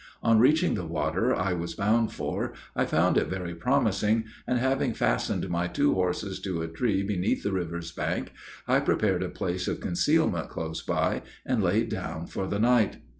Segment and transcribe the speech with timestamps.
[0.23, 4.95] On reaching the water I was bound for, I found it very promising, and, having
[4.95, 8.31] fastened my two horses to a tree beneath the river's bank,
[8.67, 12.97] I prepared a place of concealment close by, and laid down for the night.